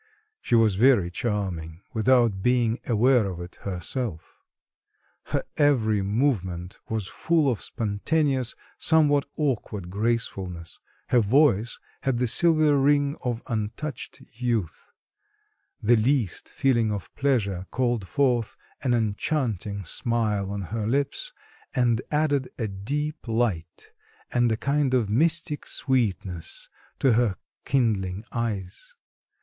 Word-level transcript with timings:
She 0.41 0.55
was 0.55 0.77
very 0.81 1.11
charming, 1.11 1.83
without 1.93 2.41
being 2.41 2.79
aware 2.87 3.27
of 3.27 3.39
it 3.39 3.57
herself. 3.61 4.39
Her 5.25 5.43
every 5.57 6.01
movement 6.01 6.79
was 6.89 7.07
full 7.07 7.47
of 7.51 7.61
spontaneous, 7.61 8.55
somewhat 8.79 9.27
awkward 9.35 9.91
gracefulness; 9.91 10.79
her 11.09 11.19
voice 11.19 11.77
had 12.01 12.17
the 12.17 12.25
silvery 12.25 12.75
ring 12.79 13.15
of 13.23 13.43
untouched 13.45 14.23
youth, 14.33 14.91
the 15.83 15.95
least 15.97 16.49
feeling 16.49 16.91
of 16.91 17.13
pleasure 17.13 17.67
called 17.69 18.07
forth 18.07 18.57
an 18.81 18.95
enchanting 18.95 19.83
smile 19.83 20.49
on 20.49 20.61
her 20.73 20.87
lips, 20.87 21.31
and 21.75 22.01
added 22.09 22.49
a 22.57 22.67
deep 22.67 23.27
light 23.27 23.91
and 24.31 24.51
a 24.51 24.57
kind 24.57 24.95
of 24.95 25.11
mystic 25.11 25.67
sweetness 25.67 26.69
to 26.97 27.13
her 27.13 27.35
kindling 27.65 28.23
eyes. 28.31 28.95